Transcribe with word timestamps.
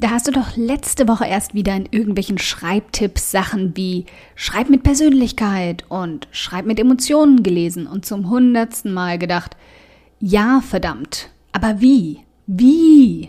Da 0.00 0.12
hast 0.12 0.26
du 0.26 0.32
doch 0.32 0.56
letzte 0.56 1.06
Woche 1.08 1.26
erst 1.26 1.52
wieder 1.52 1.76
in 1.76 1.86
irgendwelchen 1.90 2.38
Schreibtipps 2.38 3.30
Sachen 3.30 3.76
wie 3.76 4.06
Schreib 4.34 4.70
mit 4.70 4.82
Persönlichkeit 4.82 5.84
und 5.90 6.26
Schreib 6.30 6.64
mit 6.64 6.80
Emotionen 6.80 7.42
gelesen 7.42 7.86
und 7.86 8.06
zum 8.06 8.30
hundertsten 8.30 8.94
Mal 8.94 9.18
gedacht, 9.18 9.58
ja, 10.18 10.62
verdammt, 10.66 11.28
aber 11.52 11.82
wie? 11.82 12.20
Wie? 12.46 13.28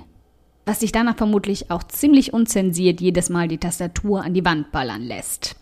Was 0.65 0.79
dich 0.79 0.93
danach 0.93 1.17
vermutlich 1.17 1.69
auch 1.71 1.83
ziemlich 1.83 2.31
unzensiert 2.31 3.01
jedes 3.01 3.27
Mal 3.29 3.49
die 3.49 3.57
Tastatur 3.57 4.23
an 4.23 4.33
die 4.33 4.45
Wand 4.45 4.71
ballern 4.71 5.01
lässt. 5.01 5.57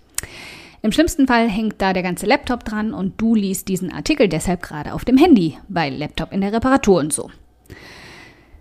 Im 0.84 0.92
schlimmsten 0.92 1.26
Fall 1.26 1.50
hängt 1.50 1.82
da 1.82 1.92
der 1.92 2.04
ganze 2.04 2.28
Laptop 2.28 2.64
dran 2.64 2.94
und 2.94 3.20
du 3.20 3.34
liest 3.34 3.68
diesen 3.68 3.92
Artikel 3.92 4.28
deshalb 4.28 4.62
gerade 4.62 4.94
auf 4.94 5.06
dem 5.06 5.18
Handy, 5.18 5.58
weil 5.70 5.96
Laptop 5.96 6.32
in 6.32 6.42
der 6.42 6.54
Reparatur 6.54 7.00
und 7.00 7.12
so. 7.12 7.32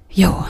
Jo, 0.09 0.47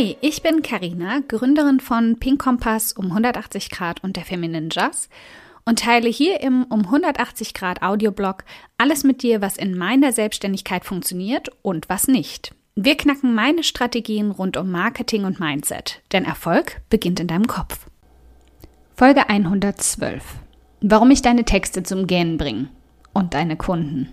Hi, 0.00 0.16
ich 0.22 0.40
bin 0.40 0.62
Karina, 0.62 1.20
Gründerin 1.28 1.78
von 1.78 2.18
Pink 2.18 2.40
Kompass 2.40 2.94
um 2.94 3.08
180 3.08 3.68
Grad 3.68 4.02
und 4.02 4.16
der 4.16 4.24
Feminine 4.24 4.70
Jazz 4.72 5.10
und 5.66 5.80
teile 5.80 6.08
hier 6.08 6.40
im 6.40 6.64
um 6.64 6.86
180 6.86 7.52
Grad 7.52 7.82
Audioblog 7.82 8.44
alles 8.78 9.04
mit 9.04 9.22
dir, 9.22 9.42
was 9.42 9.58
in 9.58 9.76
meiner 9.76 10.12
Selbstständigkeit 10.12 10.86
funktioniert 10.86 11.50
und 11.60 11.90
was 11.90 12.08
nicht. 12.08 12.54
Wir 12.76 12.96
knacken 12.96 13.34
meine 13.34 13.62
Strategien 13.62 14.30
rund 14.30 14.56
um 14.56 14.70
Marketing 14.70 15.24
und 15.24 15.38
Mindset, 15.38 16.00
denn 16.12 16.24
Erfolg 16.24 16.80
beginnt 16.88 17.20
in 17.20 17.26
deinem 17.26 17.46
Kopf. 17.46 17.84
Folge 18.96 19.28
112. 19.28 20.24
Warum 20.80 21.10
ich 21.10 21.20
deine 21.20 21.44
Texte 21.44 21.82
zum 21.82 22.06
Gähnen 22.06 22.38
bringe 22.38 22.70
und 23.12 23.34
deine 23.34 23.58
Kunden. 23.58 24.08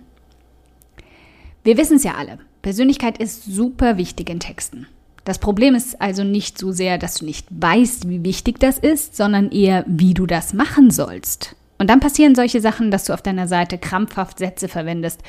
Wir 1.64 1.78
wissen 1.78 1.96
es 1.96 2.04
ja 2.04 2.16
alle. 2.16 2.40
Persönlichkeit 2.60 3.16
ist 3.16 3.44
super 3.46 3.96
wichtig 3.96 4.28
in 4.28 4.38
Texten. 4.38 4.86
Das 5.28 5.38
Problem 5.38 5.74
ist 5.74 6.00
also 6.00 6.24
nicht 6.24 6.56
so 6.56 6.72
sehr, 6.72 6.96
dass 6.96 7.16
du 7.16 7.26
nicht 7.26 7.46
weißt, 7.50 8.08
wie 8.08 8.24
wichtig 8.24 8.58
das 8.60 8.78
ist, 8.78 9.14
sondern 9.14 9.50
eher, 9.50 9.84
wie 9.86 10.14
du 10.14 10.24
das 10.24 10.54
machen 10.54 10.90
sollst. 10.90 11.54
Und 11.76 11.90
dann 11.90 12.00
passieren 12.00 12.34
solche 12.34 12.62
Sachen, 12.62 12.90
dass 12.90 13.04
du 13.04 13.12
auf 13.12 13.20
deiner 13.20 13.46
Seite 13.46 13.76
krampfhaft 13.76 14.38
Sätze 14.38 14.68
verwendest, 14.68 15.20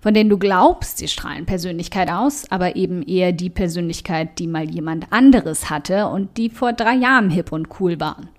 von 0.00 0.14
denen 0.14 0.30
du 0.30 0.38
glaubst, 0.38 0.96
sie 0.96 1.06
strahlen 1.06 1.44
Persönlichkeit 1.44 2.08
aus, 2.08 2.50
aber 2.50 2.76
eben 2.76 3.02
eher 3.02 3.32
die 3.32 3.50
Persönlichkeit, 3.50 4.38
die 4.38 4.46
mal 4.46 4.70
jemand 4.70 5.12
anderes 5.12 5.68
hatte 5.68 6.06
und 6.06 6.38
die 6.38 6.48
vor 6.48 6.72
drei 6.72 6.94
Jahren 6.94 7.28
hip 7.28 7.52
und 7.52 7.78
cool 7.78 8.00
waren. 8.00 8.30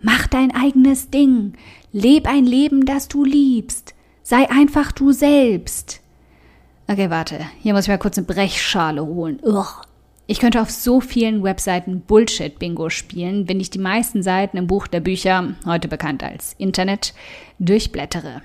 Mach 0.00 0.28
dein 0.28 0.54
eigenes 0.54 1.10
Ding. 1.10 1.58
Leb 1.92 2.26
ein 2.26 2.46
Leben, 2.46 2.86
das 2.86 3.08
du 3.08 3.22
liebst. 3.22 3.94
Sei 4.22 4.48
einfach 4.48 4.92
du 4.92 5.12
selbst. 5.12 6.00
Okay, 6.86 7.10
warte. 7.10 7.38
Hier 7.60 7.74
muss 7.74 7.82
ich 7.82 7.88
mal 7.90 7.98
kurz 7.98 8.16
eine 8.16 8.26
Brechschale 8.26 9.04
holen. 9.04 9.40
Ugh. 9.42 9.82
Ich 10.30 10.40
könnte 10.40 10.60
auf 10.60 10.70
so 10.70 11.00
vielen 11.00 11.42
Webseiten 11.42 12.02
Bullshit-Bingo 12.02 12.90
spielen, 12.90 13.48
wenn 13.48 13.60
ich 13.60 13.70
die 13.70 13.78
meisten 13.78 14.22
Seiten 14.22 14.58
im 14.58 14.66
Buch 14.66 14.86
der 14.86 15.00
Bücher, 15.00 15.54
heute 15.64 15.88
bekannt 15.88 16.22
als 16.22 16.54
Internet, 16.58 17.14
durchblättere. 17.58 18.42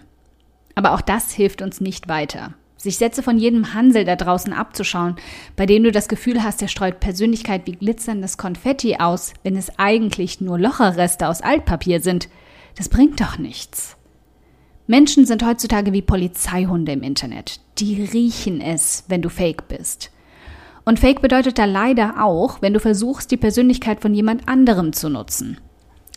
Aber 0.75 0.93
auch 0.93 1.01
das 1.01 1.33
hilft 1.33 1.61
uns 1.61 1.81
nicht 1.81 2.07
weiter. 2.07 2.53
Sich 2.77 2.97
Sätze 2.97 3.21
von 3.21 3.37
jedem 3.37 3.73
Hansel 3.73 4.05
da 4.05 4.15
draußen 4.15 4.53
abzuschauen, 4.53 5.17
bei 5.57 5.65
dem 5.65 5.83
du 5.83 5.91
das 5.91 6.07
Gefühl 6.07 6.41
hast, 6.41 6.61
er 6.61 6.69
streut 6.69 7.01
Persönlichkeit 7.01 7.63
wie 7.65 7.73
glitzerndes 7.73 8.37
Konfetti 8.37 8.95
aus, 8.95 9.33
wenn 9.43 9.57
es 9.57 9.77
eigentlich 9.77 10.39
nur 10.39 10.57
Locherreste 10.57 11.27
aus 11.27 11.41
Altpapier 11.41 11.99
sind, 11.99 12.29
das 12.77 12.87
bringt 12.87 13.19
doch 13.19 13.37
nichts. 13.37 13.97
Menschen 14.87 15.25
sind 15.25 15.45
heutzutage 15.45 15.91
wie 15.91 16.01
Polizeihunde 16.01 16.93
im 16.93 17.03
Internet. 17.03 17.59
Die 17.79 18.05
riechen 18.05 18.61
es, 18.61 19.03
wenn 19.09 19.21
du 19.21 19.27
fake 19.27 19.67
bist. 19.67 20.11
Und 20.85 20.99
Fake 20.99 21.21
bedeutet 21.21 21.57
da 21.57 21.65
leider 21.65 22.23
auch, 22.23 22.61
wenn 22.61 22.73
du 22.73 22.79
versuchst, 22.79 23.31
die 23.31 23.37
Persönlichkeit 23.37 24.01
von 24.01 24.13
jemand 24.13 24.47
anderem 24.47 24.91
zu 24.93 25.09
nutzen. 25.09 25.57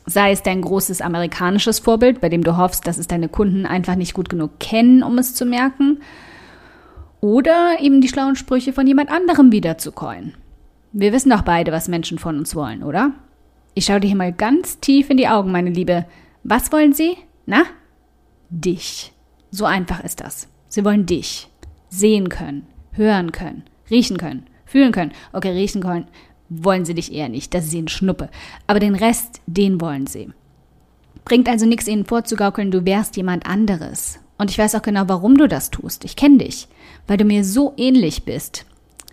Sei 0.06 0.32
es 0.32 0.42
dein 0.42 0.60
großes 0.60 1.00
amerikanisches 1.00 1.78
Vorbild, 1.78 2.20
bei 2.20 2.28
dem 2.28 2.42
du 2.42 2.56
hoffst, 2.56 2.86
dass 2.86 2.98
es 2.98 3.06
deine 3.06 3.28
Kunden 3.28 3.66
einfach 3.66 3.96
nicht 3.96 4.14
gut 4.14 4.28
genug 4.28 4.58
kennen, 4.58 5.02
um 5.02 5.18
es 5.18 5.34
zu 5.34 5.44
merken, 5.44 6.00
oder 7.20 7.78
eben 7.80 8.00
die 8.00 8.08
schlauen 8.08 8.36
Sprüche 8.36 8.72
von 8.72 8.86
jemand 8.86 9.10
anderem 9.10 9.50
wieder 9.50 9.78
zu 9.78 9.90
coin. 9.90 10.34
Wir 10.92 11.12
wissen 11.12 11.30
doch 11.30 11.42
beide, 11.42 11.72
was 11.72 11.88
Menschen 11.88 12.18
von 12.18 12.38
uns 12.38 12.54
wollen, 12.54 12.82
oder? 12.82 13.12
Ich 13.74 13.86
schaue 13.86 14.00
dir 14.00 14.06
hier 14.08 14.16
mal 14.16 14.32
ganz 14.32 14.80
tief 14.80 15.10
in 15.10 15.16
die 15.16 15.28
Augen, 15.28 15.50
meine 15.50 15.70
Liebe. 15.70 16.06
Was 16.44 16.70
wollen 16.72 16.92
sie? 16.92 17.16
Na? 17.46 17.64
Dich. 18.48 19.12
So 19.50 19.64
einfach 19.64 20.04
ist 20.04 20.20
das. 20.20 20.48
Sie 20.68 20.84
wollen 20.84 21.06
dich 21.06 21.48
sehen 21.88 22.28
können, 22.28 22.66
hören 22.92 23.32
können, 23.32 23.64
riechen 23.90 24.18
können 24.18 24.46
fühlen 24.66 24.92
können. 24.92 25.12
Okay, 25.32 25.50
riechen 25.50 25.82
können 25.82 26.06
wollen 26.48 26.84
sie 26.84 26.94
dich 26.94 27.12
eher 27.12 27.28
nicht, 27.28 27.54
das 27.54 27.66
ist 27.66 27.74
ihnen 27.74 27.88
Schnuppe. 27.88 28.28
Aber 28.66 28.80
den 28.80 28.94
Rest, 28.94 29.40
den 29.46 29.80
wollen 29.80 30.06
sie. 30.06 30.30
Bringt 31.24 31.48
also 31.48 31.66
nichts, 31.66 31.88
ihnen 31.88 32.04
vorzugaukeln, 32.04 32.70
du 32.70 32.84
wärst 32.84 33.16
jemand 33.16 33.46
anderes. 33.46 34.20
Und 34.38 34.50
ich 34.50 34.58
weiß 34.58 34.74
auch 34.74 34.82
genau, 34.82 35.04
warum 35.06 35.36
du 35.36 35.48
das 35.48 35.70
tust. 35.70 36.04
Ich 36.04 36.14
kenne 36.14 36.38
dich, 36.38 36.68
weil 37.06 37.16
du 37.16 37.24
mir 37.24 37.44
so 37.44 37.72
ähnlich 37.76 38.24
bist. 38.24 38.66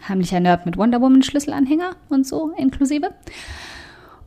Heimlicher 0.08 0.40
Nerd 0.40 0.66
mit 0.66 0.78
Wonder 0.78 1.02
Woman 1.02 1.24
Schlüsselanhänger 1.24 1.96
und 2.10 2.28
so 2.28 2.52
inklusive. 2.58 3.12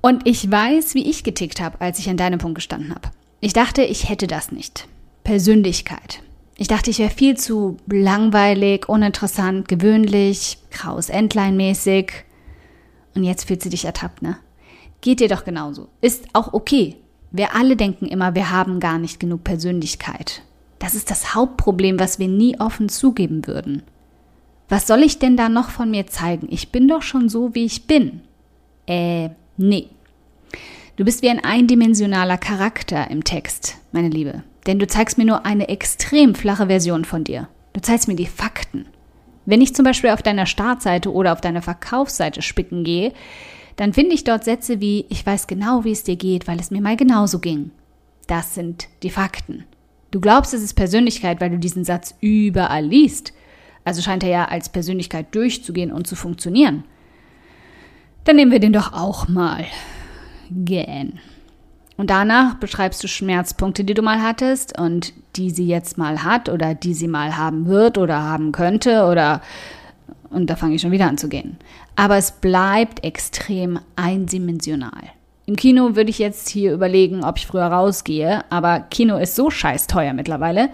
Und 0.00 0.26
ich 0.26 0.50
weiß, 0.50 0.94
wie 0.94 1.08
ich 1.08 1.22
getickt 1.22 1.60
habe, 1.60 1.80
als 1.80 1.98
ich 1.98 2.08
an 2.08 2.16
deinem 2.16 2.38
Punkt 2.38 2.56
gestanden 2.56 2.90
habe. 2.90 3.10
Ich 3.40 3.52
dachte, 3.52 3.82
ich 3.82 4.08
hätte 4.08 4.26
das 4.26 4.50
nicht. 4.52 4.88
Persönlichkeit. 5.22 6.22
Ich 6.58 6.68
dachte, 6.68 6.90
ich 6.90 6.98
wäre 6.98 7.10
viel 7.10 7.36
zu 7.36 7.76
langweilig, 7.86 8.88
uninteressant, 8.88 9.68
gewöhnlich, 9.68 10.58
kraus 10.70 11.10
Endline-mäßig. 11.10 12.12
Und 13.14 13.24
jetzt 13.24 13.46
fühlt 13.46 13.62
sie 13.62 13.68
dich 13.68 13.84
ertappt, 13.84 14.22
ne? 14.22 14.38
Geht 15.02 15.20
dir 15.20 15.28
doch 15.28 15.44
genauso. 15.44 15.88
Ist 16.00 16.24
auch 16.32 16.54
okay. 16.54 16.96
Wir 17.30 17.54
alle 17.54 17.76
denken 17.76 18.06
immer, 18.06 18.34
wir 18.34 18.50
haben 18.50 18.80
gar 18.80 18.98
nicht 18.98 19.20
genug 19.20 19.44
Persönlichkeit. 19.44 20.42
Das 20.78 20.94
ist 20.94 21.10
das 21.10 21.34
Hauptproblem, 21.34 21.98
was 21.98 22.18
wir 22.18 22.28
nie 22.28 22.58
offen 22.58 22.88
zugeben 22.88 23.46
würden. 23.46 23.82
Was 24.68 24.86
soll 24.86 25.02
ich 25.02 25.18
denn 25.18 25.36
da 25.36 25.48
noch 25.48 25.70
von 25.70 25.90
mir 25.90 26.06
zeigen? 26.06 26.48
Ich 26.50 26.72
bin 26.72 26.88
doch 26.88 27.02
schon 27.02 27.28
so, 27.28 27.54
wie 27.54 27.66
ich 27.66 27.86
bin. 27.86 28.22
Äh, 28.86 29.30
nee. 29.56 29.88
Du 30.96 31.04
bist 31.04 31.22
wie 31.22 31.28
ein 31.28 31.44
eindimensionaler 31.44 32.38
Charakter 32.38 33.10
im 33.10 33.22
Text, 33.22 33.76
meine 33.92 34.08
Liebe. 34.08 34.42
Denn 34.66 34.78
du 34.78 34.86
zeigst 34.86 35.18
mir 35.18 35.24
nur 35.24 35.46
eine 35.46 35.68
extrem 35.68 36.34
flache 36.34 36.66
Version 36.66 37.04
von 37.04 37.24
dir. 37.24 37.48
Du 37.72 37.80
zeigst 37.80 38.08
mir 38.08 38.16
die 38.16 38.26
Fakten. 38.26 38.86
Wenn 39.44 39.60
ich 39.60 39.74
zum 39.74 39.84
Beispiel 39.84 40.10
auf 40.10 40.22
deiner 40.22 40.46
Startseite 40.46 41.12
oder 41.12 41.32
auf 41.32 41.40
deiner 41.40 41.62
Verkaufsseite 41.62 42.42
spicken 42.42 42.82
gehe, 42.82 43.12
dann 43.76 43.92
finde 43.92 44.14
ich 44.14 44.24
dort 44.24 44.44
Sätze 44.44 44.80
wie 44.80 45.06
Ich 45.08 45.24
weiß 45.24 45.46
genau, 45.46 45.84
wie 45.84 45.92
es 45.92 46.02
dir 46.02 46.16
geht, 46.16 46.48
weil 46.48 46.58
es 46.58 46.70
mir 46.70 46.80
mal 46.80 46.96
genauso 46.96 47.38
ging. 47.38 47.70
Das 48.26 48.54
sind 48.54 48.88
die 49.02 49.10
Fakten. 49.10 49.64
Du 50.10 50.20
glaubst, 50.20 50.54
es 50.54 50.62
ist 50.62 50.74
Persönlichkeit, 50.74 51.40
weil 51.40 51.50
du 51.50 51.58
diesen 51.58 51.84
Satz 51.84 52.14
überall 52.20 52.84
liest. 52.84 53.32
Also 53.84 54.02
scheint 54.02 54.24
er 54.24 54.30
ja 54.30 54.44
als 54.46 54.68
Persönlichkeit 54.68 55.32
durchzugehen 55.34 55.92
und 55.92 56.06
zu 56.06 56.16
funktionieren. 56.16 56.84
Dann 58.24 58.36
nehmen 58.36 58.50
wir 58.50 58.58
den 58.58 58.72
doch 58.72 58.92
auch 58.92 59.28
mal. 59.28 59.64
Gähn. 60.50 61.20
Und 61.96 62.10
danach 62.10 62.54
beschreibst 62.54 63.02
du 63.02 63.08
Schmerzpunkte, 63.08 63.84
die 63.84 63.94
du 63.94 64.02
mal 64.02 64.22
hattest 64.22 64.78
und 64.78 65.14
die 65.36 65.50
sie 65.50 65.66
jetzt 65.66 65.96
mal 65.96 66.24
hat 66.24 66.48
oder 66.48 66.74
die 66.74 66.94
sie 66.94 67.08
mal 67.08 67.36
haben 67.36 67.66
wird 67.66 67.96
oder 67.98 68.22
haben 68.22 68.52
könnte 68.52 69.06
oder 69.06 69.40
und 70.30 70.50
da 70.50 70.56
fange 70.56 70.74
ich 70.74 70.82
schon 70.82 70.90
wieder 70.90 71.08
an 71.08 71.18
zu 71.18 71.28
gehen. 71.28 71.56
Aber 71.94 72.16
es 72.16 72.32
bleibt 72.32 73.04
extrem 73.04 73.78
eindimensional. 73.94 75.12
Im 75.46 75.56
Kino 75.56 75.94
würde 75.94 76.10
ich 76.10 76.18
jetzt 76.18 76.48
hier 76.48 76.72
überlegen, 76.72 77.22
ob 77.24 77.38
ich 77.38 77.46
früher 77.46 77.66
rausgehe, 77.66 78.44
aber 78.50 78.80
Kino 78.80 79.16
ist 79.16 79.36
so 79.36 79.48
scheiß 79.48 79.86
teuer 79.86 80.12
mittlerweile, 80.12 80.70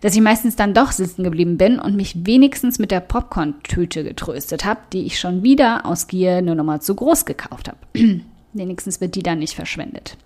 dass 0.00 0.14
ich 0.14 0.20
meistens 0.20 0.56
dann 0.56 0.74
doch 0.74 0.92
sitzen 0.92 1.22
geblieben 1.24 1.56
bin 1.56 1.78
und 1.78 1.96
mich 1.96 2.26
wenigstens 2.26 2.78
mit 2.78 2.90
der 2.90 3.00
Popcorn-Tüte 3.00 4.04
getröstet 4.04 4.64
habe, 4.64 4.80
die 4.92 5.06
ich 5.06 5.18
schon 5.18 5.42
wieder 5.42 5.86
aus 5.86 6.08
Gier 6.08 6.42
nur 6.42 6.56
nochmal 6.56 6.82
zu 6.82 6.94
groß 6.94 7.24
gekauft 7.24 7.68
habe. 7.68 7.78
wenigstens 8.52 9.00
wird 9.00 9.14
die 9.14 9.22
dann 9.22 9.38
nicht 9.38 9.54
verschwendet. 9.54 10.16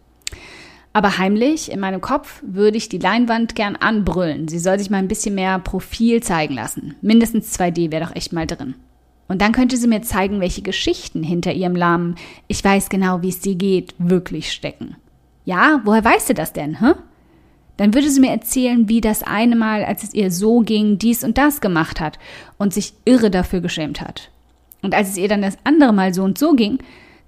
Aber 0.92 1.18
heimlich 1.18 1.70
in 1.72 1.80
meinem 1.80 2.00
Kopf 2.00 2.42
würde 2.46 2.76
ich 2.76 2.88
die 2.88 2.98
Leinwand 2.98 3.54
gern 3.54 3.76
anbrüllen. 3.76 4.48
Sie 4.48 4.58
soll 4.58 4.78
sich 4.78 4.90
mal 4.90 4.98
ein 4.98 5.08
bisschen 5.08 5.34
mehr 5.34 5.58
Profil 5.58 6.22
zeigen 6.22 6.54
lassen. 6.54 6.94
Mindestens 7.00 7.58
2D 7.58 7.90
wäre 7.90 8.04
doch 8.04 8.14
echt 8.14 8.32
mal 8.32 8.46
drin. 8.46 8.74
Und 9.28 9.40
dann 9.40 9.52
könnte 9.52 9.78
sie 9.78 9.88
mir 9.88 10.02
zeigen, 10.02 10.40
welche 10.40 10.60
Geschichten 10.60 11.22
hinter 11.22 11.52
ihrem 11.52 11.74
lahmen 11.76 12.16
Ich 12.48 12.62
weiß 12.62 12.90
genau, 12.90 13.22
wie 13.22 13.30
es 13.30 13.40
dir 13.40 13.54
geht, 13.54 13.94
wirklich 13.98 14.52
stecken. 14.52 14.96
Ja, 15.46 15.80
woher 15.84 16.04
weißt 16.04 16.28
du 16.28 16.34
das 16.34 16.52
denn, 16.52 16.80
hä? 16.80 16.92
Dann 17.78 17.94
würde 17.94 18.10
sie 18.10 18.20
mir 18.20 18.30
erzählen, 18.30 18.88
wie 18.88 19.00
das 19.00 19.22
eine 19.22 19.56
Mal, 19.56 19.84
als 19.84 20.02
es 20.02 20.12
ihr 20.12 20.30
so 20.30 20.60
ging, 20.60 20.98
dies 20.98 21.24
und 21.24 21.38
das 21.38 21.62
gemacht 21.62 22.00
hat 22.00 22.18
und 22.58 22.74
sich 22.74 22.92
irre 23.06 23.30
dafür 23.30 23.60
geschämt 23.60 24.02
hat. 24.02 24.30
Und 24.82 24.94
als 24.94 25.08
es 25.08 25.16
ihr 25.16 25.28
dann 25.28 25.42
das 25.42 25.56
andere 25.64 25.92
Mal 25.94 26.12
so 26.12 26.22
und 26.22 26.38
so 26.38 26.52
ging, 26.52 26.78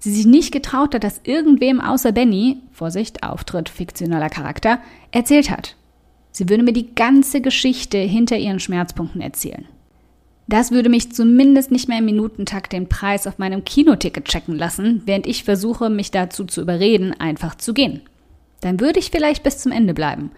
sie 0.05 0.13
sich 0.13 0.25
nicht 0.25 0.51
getraut 0.51 0.93
hat, 0.93 1.03
dass 1.03 1.21
irgendwem 1.23 1.81
außer 1.81 2.11
Benny, 2.11 2.57
Vorsicht, 2.71 3.23
Auftritt 3.23 3.69
fiktionaler 3.69 4.29
Charakter, 4.29 4.79
erzählt 5.11 5.49
hat. 5.49 5.75
Sie 6.31 6.47
würde 6.47 6.63
mir 6.63 6.73
die 6.73 6.93
ganze 6.93 7.41
Geschichte 7.41 7.97
hinter 7.97 8.37
ihren 8.37 8.59
Schmerzpunkten 8.59 9.21
erzählen. 9.21 9.65
Das 10.47 10.71
würde 10.71 10.89
mich 10.89 11.11
zumindest 11.11 11.71
nicht 11.71 11.89
mehr 11.89 11.99
im 11.99 12.05
Minutentakt 12.05 12.71
den 12.71 12.87
Preis 12.87 13.25
auf 13.25 13.39
meinem 13.39 13.65
Kinoticket 13.65 14.25
checken 14.25 14.55
lassen, 14.55 15.01
während 15.05 15.25
ich 15.25 15.43
versuche, 15.43 15.89
mich 15.89 16.11
dazu 16.11 16.45
zu 16.45 16.61
überreden, 16.61 17.19
einfach 17.19 17.55
zu 17.55 17.73
gehen. 17.73 18.01
Dann 18.61 18.79
würde 18.79 18.99
ich 18.99 19.09
vielleicht 19.09 19.41
bis 19.41 19.57
zum 19.57 19.71
Ende 19.71 19.95
bleiben 19.95 20.29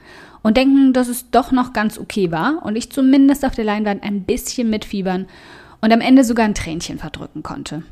und 0.44 0.56
denken, 0.56 0.94
dass 0.94 1.10
es 1.10 1.30
doch 1.30 1.52
noch 1.52 1.74
ganz 1.74 2.00
okay 2.00 2.32
war 2.32 2.62
und 2.64 2.78
ich 2.78 2.90
zumindest 2.90 3.44
auf 3.46 3.56
der 3.56 3.66
Leinwand 3.66 4.04
ein 4.04 4.24
bisschen 4.24 4.70
mitfiebern 4.70 5.26
und 5.82 5.92
am 5.92 6.02
Ende 6.02 6.24
sogar 6.24 6.46
ein 6.46 6.56
Tränchen 6.56 7.00
verdrücken 7.00 7.44
konnte. 7.44 7.84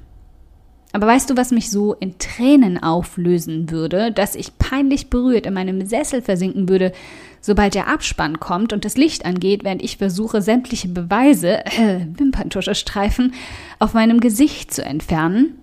Aber 0.96 1.08
weißt 1.08 1.30
du, 1.30 1.36
was 1.36 1.52
mich 1.52 1.70
so 1.70 1.94
in 1.94 2.20
Tränen 2.20 2.82
auflösen 2.82 3.70
würde, 3.70 4.14
dass 4.14 4.34
ich 4.34 4.58
peinlich 4.58 5.10
berührt 5.10 5.46
in 5.46 5.54
meinem 5.54 5.86
Sessel 5.86 6.22
versinken 6.22 6.70
würde, 6.70 6.94
sobald 7.42 7.76
der 7.76 7.90
Abspann 7.90 8.40
kommt 8.40 8.72
und 8.72 8.86
das 8.86 8.96
Licht 8.96 9.26
angeht, 9.26 9.66
während 9.66 9.84
ich 9.84 9.98
versuche, 9.98 10.42
sämtliche 10.42 10.88
Beweise, 10.88 11.66
äh, 11.66 12.06
Wimperntuschestreifen, 12.16 13.34
auf 13.78 13.94
meinem 13.94 14.22
Gesicht 14.22 14.74
zu 14.74 14.86
entfernen, 14.86 15.60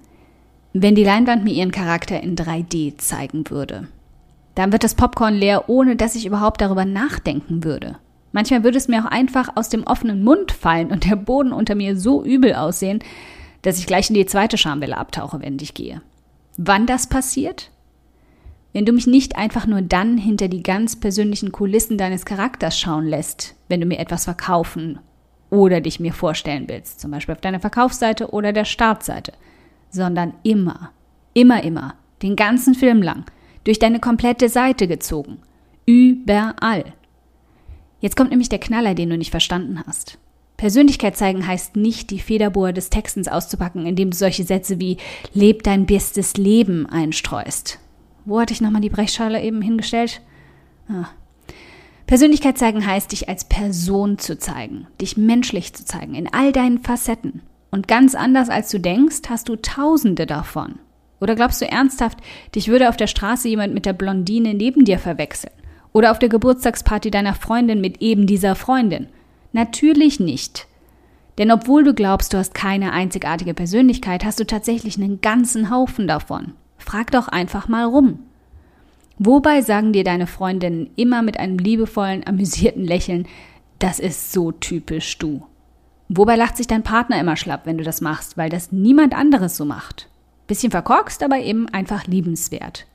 wenn 0.75 0.95
die 0.95 1.03
Leinwand 1.03 1.45
mir 1.45 1.55
ihren 1.55 1.73
Charakter 1.73 2.23
in 2.23 2.37
3D 2.37 2.99
zeigen 2.99 3.49
würde. 3.49 3.89
Dann 4.55 4.71
wird 4.71 4.85
das 4.85 4.95
Popcorn 4.95 5.35
leer, 5.35 5.71
ohne 5.71 5.97
dass 5.97 6.15
ich 6.15 6.27
überhaupt 6.27 6.61
darüber 6.61 6.85
nachdenken 6.85 7.65
würde. 7.65 7.97
Manchmal 8.33 8.65
würde 8.65 8.77
es 8.77 8.87
mir 8.87 9.03
auch 9.03 9.11
einfach 9.11 9.57
aus 9.57 9.71
dem 9.71 9.85
offenen 9.85 10.25
Mund 10.25 10.53
fallen 10.53 10.91
und 10.91 11.09
der 11.09 11.17
Boden 11.17 11.55
unter 11.55 11.75
mir 11.75 11.97
so 11.97 12.23
übel 12.23 12.55
aussehen, 12.55 12.99
dass 13.63 13.79
ich 13.79 13.87
gleich 13.87 14.11
in 14.11 14.15
die 14.15 14.27
zweite 14.27 14.59
Schamwelle 14.59 14.97
abtauche, 14.97 15.41
wenn 15.41 15.59
ich 15.61 15.75
gehe. 15.75 16.03
Wann 16.57 16.87
das 16.87 17.09
passiert? 17.09 17.71
Wenn 18.73 18.87
du 18.87 18.93
mich 18.93 19.07
nicht 19.07 19.37
einfach 19.37 19.67
nur 19.67 19.83
dann 19.83 20.17
hinter 20.17 20.49
die 20.49 20.63
ganz 20.63 20.99
persönlichen 20.99 21.53
Kulissen 21.53 21.99
deines 21.99 22.25
Charakters 22.25 22.79
schauen 22.79 23.07
lässt, 23.07 23.55
wenn 23.69 23.81
du 23.81 23.87
mir 23.87 23.99
etwas 23.99 24.25
verkaufen 24.25 24.99
oder 25.51 25.81
dich 25.81 26.01
mir 26.01 26.13
vorstellen 26.13 26.65
willst, 26.69 27.01
zum 27.01 27.11
Beispiel 27.11 27.35
auf 27.35 27.41
deiner 27.41 27.61
Verkaufsseite 27.61 28.31
oder 28.31 28.53
der 28.53 28.65
Startseite, 28.65 29.33
sondern 29.91 30.35
immer, 30.43 30.91
immer, 31.35 31.63
immer, 31.63 31.95
den 32.23 32.37
ganzen 32.37 32.75
Film 32.75 33.03
lang, 33.03 33.25
durch 33.65 33.79
deine 33.79 34.01
komplette 34.01 34.49
Seite 34.49 34.89
gezogen, 34.89 35.39
überall. 35.85 36.95
Jetzt 38.01 38.17
kommt 38.17 38.31
nämlich 38.31 38.49
der 38.49 38.59
Knaller, 38.59 38.95
den 38.95 39.11
du 39.11 39.19
nicht 39.19 39.31
verstanden 39.31 39.83
hast. 39.87 40.19
Persönlichkeit 40.63 41.17
zeigen 41.17 41.45
heißt 41.45 41.75
nicht, 41.75 42.11
die 42.11 42.21
Federbohr 42.21 42.73
des 42.73 42.89
Textens 42.89 43.27
auszupacken, 43.27 43.85
indem 43.85 44.13
du 44.13 44.17
solche 44.17 44.45
Sätze 44.45 44.79
wie 44.79 44.97
Leb 45.35 45.65
dein 45.65 45.87
bestes 45.87 46.37
Leben 46.37 46.87
einstreust. 46.87 47.81
Wo 48.27 48.39
hatte 48.39 48.53
ich 48.53 48.61
nochmal 48.61 48.81
die 48.81 48.89
Brechschale 48.89 49.43
eben 49.43 49.61
hingestellt? 49.61 50.21
Ah. 50.89 51.07
Persönlichkeit 52.07 52.59
zeigen 52.59 52.87
heißt, 52.87 53.11
dich 53.11 53.29
als 53.29 53.43
Person 53.43 54.19
zu 54.19 54.39
zeigen, 54.39 54.87
dich 55.01 55.17
menschlich 55.17 55.75
zu 55.75 55.85
zeigen, 55.85 56.15
in 56.15 56.33
all 56.33 56.53
deinen 56.53 56.79
Facetten. 56.79 57.43
Und 57.73 57.89
ganz 57.89 58.15
anders 58.15 58.49
als 58.49 58.71
du 58.71 58.79
denkst, 58.79 59.23
hast 59.29 59.49
du 59.49 59.57
tausende 59.57 60.27
davon. 60.27 60.77
Oder 61.21 61.35
glaubst 61.35 61.61
du 61.61 61.69
ernsthaft, 61.69 62.19
dich 62.55 62.69
würde 62.69 62.89
auf 62.89 62.97
der 62.97 63.09
Straße 63.09 63.49
jemand 63.49 63.75
mit 63.75 63.85
der 63.85 63.95
Blondine 63.95 64.55
neben 64.55 64.85
dir 64.85 65.01
verwechseln? 65.01 65.55
Oder 65.93 66.13
auf 66.13 66.21
der 66.21 66.29
Geburtstagsparty 66.29 67.11
deiner 67.11 67.35
Freundin 67.35 67.81
mit 67.81 68.01
eben 68.01 68.29
dieser 68.29 68.55
Freundin? 68.55 69.09
Natürlich 69.53 70.21
nicht. 70.21 70.67
Denn 71.39 71.51
obwohl 71.51 71.85
du 71.85 71.95
glaubst, 71.95 72.33
du 72.33 72.39
hast 72.39 72.55
keine 72.55 72.93
einzigartige 72.93 73.55
Persönlichkeit, 73.55 74.25
hast 74.25 74.41
du 74.41 74.47
tatsächlich 74.47 74.97
einen 74.97 75.21
ganzen 75.21 75.71
Haufen 75.71 76.07
davon. 76.07 76.53
Frag 76.79 77.11
doch 77.11 77.29
einfach 77.29 77.69
mal 77.69 77.85
rum. 77.85 78.21
Wobei 79.19 79.63
sagen 79.63 79.93
dir 79.93 80.05
deine 80.05 80.27
Freundinnen 80.27 80.91
immer 80.97 81.23
mit 81.23 81.39
einem 81.39 81.59
liebevollen, 81.59 82.25
amüsierten 82.27 82.85
Lächeln, 82.85 83.27
das 83.79 83.99
ist 83.99 84.33
so 84.33 84.53
typisch 84.53 85.19
du. 85.19 85.47
Wobei 86.09 86.37
lacht 86.37 86.57
sich 86.57 86.67
dein 86.67 86.83
Partner 86.83 87.19
immer 87.21 87.37
schlapp, 87.37 87.65
wenn 87.65 87.79
du 87.79 87.85
das 87.85 88.01
machst, 88.01 88.37
weil 88.37 88.51
das 88.51 88.71
niemand 88.71 89.15
anderes 89.15 89.57
so 89.57 89.65
macht. 89.65 90.09
Bisschen 90.47 90.71
verkorkst, 90.71 91.23
aber 91.23 91.39
eben 91.39 91.69
einfach 91.71 92.07
liebenswert. 92.07 92.87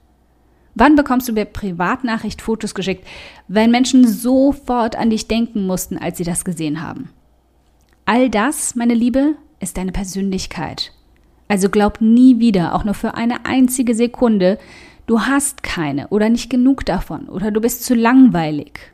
Wann 0.79 0.95
bekommst 0.95 1.27
du 1.27 1.33
per 1.33 1.45
Privatnachricht 1.45 2.39
Fotos 2.39 2.75
geschickt, 2.75 3.03
wenn 3.47 3.71
Menschen 3.71 4.07
sofort 4.07 4.95
an 4.95 5.09
dich 5.09 5.27
denken 5.27 5.65
mussten, 5.65 5.97
als 5.97 6.19
sie 6.19 6.23
das 6.23 6.45
gesehen 6.45 6.83
haben? 6.83 7.09
All 8.05 8.29
das, 8.29 8.75
meine 8.75 8.93
Liebe, 8.93 9.33
ist 9.59 9.77
deine 9.77 9.91
Persönlichkeit. 9.91 10.93
Also 11.47 11.69
glaub 11.69 11.99
nie 11.99 12.39
wieder, 12.39 12.75
auch 12.75 12.83
nur 12.83 12.93
für 12.93 13.15
eine 13.15 13.43
einzige 13.47 13.95
Sekunde, 13.95 14.59
du 15.07 15.21
hast 15.21 15.63
keine 15.63 16.09
oder 16.09 16.29
nicht 16.29 16.51
genug 16.51 16.85
davon 16.85 17.27
oder 17.27 17.49
du 17.49 17.59
bist 17.59 17.83
zu 17.83 17.95
langweilig. 17.95 18.93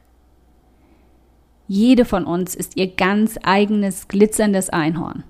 Jede 1.67 2.05
von 2.05 2.23
uns 2.23 2.55
ist 2.55 2.77
ihr 2.77 2.95
ganz 2.95 3.37
eigenes 3.43 4.07
glitzerndes 4.07 4.69
Einhorn. 4.69 5.25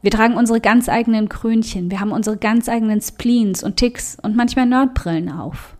Wir 0.00 0.10
tragen 0.10 0.38
unsere 0.38 0.62
ganz 0.62 0.88
eigenen 0.88 1.28
Krönchen, 1.28 1.90
wir 1.90 2.00
haben 2.00 2.12
unsere 2.12 2.38
ganz 2.38 2.70
eigenen 2.70 3.02
Spleens 3.02 3.62
und 3.62 3.76
Ticks 3.76 4.16
und 4.22 4.36
manchmal 4.36 4.64
Nerdbrillen 4.64 5.30
auf. 5.30 5.77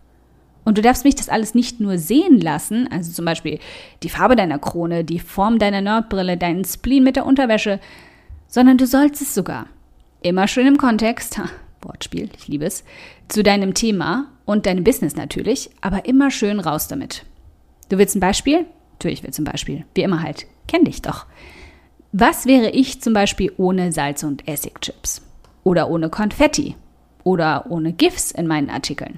Und 0.69 0.77
du 0.77 0.83
darfst 0.83 1.03
mich 1.03 1.15
das 1.15 1.29
alles 1.29 1.55
nicht 1.55 1.79
nur 1.79 1.97
sehen 1.97 2.39
lassen, 2.39 2.87
also 2.91 3.11
zum 3.11 3.25
Beispiel 3.25 3.57
die 4.03 4.09
Farbe 4.09 4.35
deiner 4.35 4.59
Krone, 4.59 5.03
die 5.03 5.17
Form 5.17 5.57
deiner 5.57 5.81
Nerdbrille, 5.81 6.37
deinen 6.37 6.63
Spleen 6.63 7.03
mit 7.03 7.15
der 7.15 7.25
Unterwäsche, 7.25 7.79
sondern 8.45 8.77
du 8.77 8.85
sollst 8.85 9.19
es 9.19 9.33
sogar. 9.33 9.65
Immer 10.21 10.47
schön 10.47 10.67
im 10.67 10.77
Kontext, 10.77 11.39
ha, 11.39 11.49
Wortspiel, 11.81 12.29
ich 12.37 12.47
liebe 12.47 12.65
es, 12.65 12.83
zu 13.29 13.41
deinem 13.41 13.73
Thema 13.73 14.27
und 14.45 14.67
deinem 14.67 14.83
Business 14.83 15.15
natürlich, 15.15 15.71
aber 15.81 16.05
immer 16.05 16.29
schön 16.29 16.59
raus 16.59 16.87
damit. 16.87 17.25
Du 17.89 17.97
willst 17.97 18.15
ein 18.15 18.19
Beispiel? 18.19 18.67
Natürlich 18.91 19.23
will 19.23 19.33
zum 19.33 19.45
Beispiel. 19.45 19.85
Wie 19.95 20.03
immer 20.03 20.21
halt. 20.21 20.45
Kenn 20.67 20.85
dich 20.85 21.01
doch. 21.01 21.25
Was 22.11 22.45
wäre 22.45 22.69
ich 22.69 23.01
zum 23.01 23.13
Beispiel 23.15 23.51
ohne 23.57 23.91
Salz- 23.91 24.23
und 24.23 24.47
Essigchips? 24.47 25.23
Oder 25.63 25.89
ohne 25.89 26.11
Konfetti? 26.11 26.75
Oder 27.23 27.65
ohne 27.71 27.91
GIFs 27.91 28.29
in 28.29 28.45
meinen 28.45 28.69
Artikeln? 28.69 29.17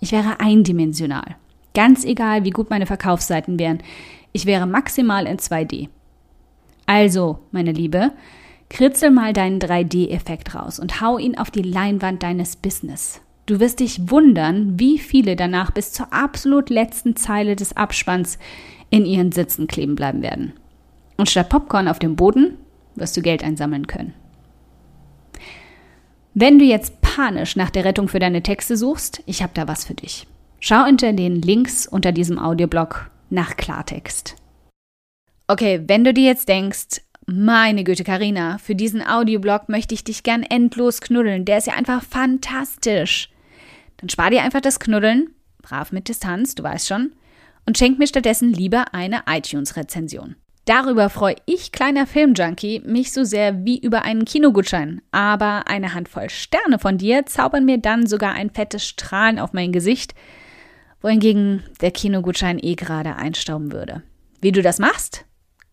Ich 0.00 0.12
wäre 0.12 0.40
eindimensional. 0.40 1.36
Ganz 1.74 2.04
egal, 2.04 2.44
wie 2.44 2.50
gut 2.50 2.70
meine 2.70 2.86
Verkaufsseiten 2.86 3.58
wären. 3.58 3.78
Ich 4.32 4.46
wäre 4.46 4.66
maximal 4.66 5.26
in 5.26 5.38
2D. 5.38 5.88
Also, 6.86 7.40
meine 7.50 7.72
Liebe, 7.72 8.12
kritzel 8.68 9.10
mal 9.10 9.32
deinen 9.32 9.58
3D-Effekt 9.58 10.54
raus 10.54 10.78
und 10.78 11.00
hau 11.00 11.18
ihn 11.18 11.36
auf 11.36 11.50
die 11.50 11.62
Leinwand 11.62 12.22
deines 12.22 12.56
Business. 12.56 13.20
Du 13.46 13.60
wirst 13.60 13.80
dich 13.80 14.10
wundern, 14.10 14.78
wie 14.78 14.98
viele 14.98 15.36
danach 15.36 15.70
bis 15.70 15.92
zur 15.92 16.12
absolut 16.12 16.68
letzten 16.68 17.14
Zeile 17.16 17.54
des 17.54 17.76
Abspanns 17.76 18.38
in 18.90 19.04
ihren 19.04 19.32
Sitzen 19.32 19.66
kleben 19.66 19.94
bleiben 19.94 20.22
werden. 20.22 20.52
Und 21.16 21.30
statt 21.30 21.48
Popcorn 21.48 21.88
auf 21.88 21.98
dem 21.98 22.16
Boden 22.16 22.58
wirst 22.94 23.16
du 23.16 23.22
Geld 23.22 23.44
einsammeln 23.44 23.86
können. 23.86 24.14
Wenn 26.34 26.58
du 26.58 26.64
jetzt 26.64 26.95
panisch 27.16 27.56
nach 27.56 27.70
der 27.70 27.86
Rettung 27.86 28.08
für 28.08 28.18
deine 28.18 28.42
Texte 28.42 28.76
suchst, 28.76 29.22
ich 29.24 29.42
habe 29.42 29.52
da 29.54 29.66
was 29.66 29.86
für 29.86 29.94
dich. 29.94 30.26
Schau 30.60 30.84
unter 30.84 31.14
den 31.14 31.40
Links 31.40 31.86
unter 31.86 32.12
diesem 32.12 32.38
Audioblog 32.38 33.10
nach 33.30 33.56
Klartext. 33.56 34.36
Okay, 35.48 35.82
wenn 35.86 36.04
du 36.04 36.12
dir 36.12 36.24
jetzt 36.24 36.46
denkst, 36.46 37.00
meine 37.24 37.84
Güte, 37.84 38.04
Karina, 38.04 38.58
für 38.58 38.74
diesen 38.74 39.00
Audioblog 39.00 39.70
möchte 39.70 39.94
ich 39.94 40.04
dich 40.04 40.24
gern 40.24 40.42
endlos 40.42 41.00
knuddeln, 41.00 41.46
der 41.46 41.56
ist 41.56 41.66
ja 41.66 41.72
einfach 41.72 42.02
fantastisch. 42.02 43.30
Dann 43.96 44.10
spar 44.10 44.28
dir 44.28 44.42
einfach 44.42 44.60
das 44.60 44.78
Knuddeln, 44.78 45.30
brav 45.62 45.92
mit 45.92 46.08
Distanz, 46.08 46.54
du 46.54 46.64
weißt 46.64 46.86
schon, 46.86 47.12
und 47.64 47.78
schenk 47.78 47.98
mir 47.98 48.08
stattdessen 48.08 48.52
lieber 48.52 48.92
eine 48.92 49.22
iTunes-Rezension. 49.26 50.36
Darüber 50.66 51.10
freue 51.10 51.36
ich, 51.46 51.70
kleiner 51.70 52.08
Filmjunkie, 52.08 52.82
mich 52.84 53.12
so 53.12 53.22
sehr 53.22 53.64
wie 53.64 53.78
über 53.78 54.02
einen 54.02 54.24
Kinogutschein. 54.24 55.00
Aber 55.12 55.68
eine 55.68 55.94
Handvoll 55.94 56.28
Sterne 56.28 56.80
von 56.80 56.98
dir 56.98 57.24
zaubern 57.24 57.64
mir 57.64 57.78
dann 57.78 58.08
sogar 58.08 58.32
ein 58.32 58.50
fettes 58.50 58.84
Strahlen 58.84 59.38
auf 59.38 59.52
mein 59.52 59.70
Gesicht, 59.70 60.14
wohingegen 61.00 61.62
der 61.80 61.92
Kinogutschein 61.92 62.58
eh 62.60 62.74
gerade 62.74 63.14
einstauben 63.14 63.70
würde. 63.70 64.02
Wie 64.40 64.50
du 64.50 64.60
das 64.60 64.80
machst? 64.80 65.24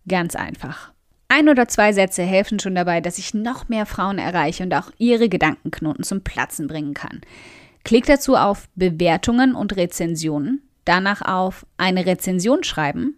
Ganz 0.07 0.35
einfach. 0.35 0.91
Ein 1.27 1.49
oder 1.49 1.67
zwei 1.67 1.91
Sätze 1.91 2.21
helfen 2.21 2.59
schon 2.59 2.75
dabei, 2.75 3.01
dass 3.01 3.17
ich 3.17 3.33
noch 3.33 3.69
mehr 3.69 3.87
Frauen 3.87 4.19
erreiche 4.19 4.61
und 4.61 4.75
auch 4.75 4.91
ihre 4.99 5.27
Gedankenknoten 5.27 6.03
zum 6.03 6.23
Platzen 6.23 6.67
bringen 6.67 6.93
kann. 6.93 7.21
Klick 7.83 8.05
dazu 8.05 8.35
auf 8.35 8.69
Bewertungen 8.75 9.55
und 9.55 9.75
Rezensionen, 9.75 10.61
danach 10.85 11.23
auf 11.23 11.65
eine 11.77 12.05
Rezension 12.05 12.63
schreiben 12.63 13.17